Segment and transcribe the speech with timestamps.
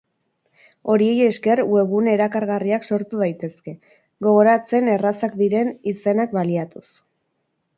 [0.93, 3.75] Horiei esker, webgune erakargarriak sortu daitezke,
[4.29, 6.87] gogoratzen errazak diren izenak baliatuz.